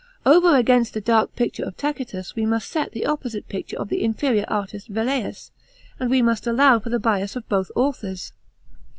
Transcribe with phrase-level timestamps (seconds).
[0.25, 4.03] Over against the dark picture of Tacitus we must set the opposite picture of the
[4.03, 5.51] inferior artist Velleius,
[5.99, 8.33] and we must allow for the bias of both authors.